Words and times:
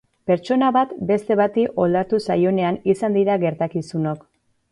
Pertsona 0.29 0.69
bat 0.77 0.93
beste 1.09 1.37
bati 1.41 1.65
oldartu 1.83 2.21
zaionean 2.27 2.81
izan 2.95 3.19
dira 3.21 3.39
gertakizunok. 3.47 4.27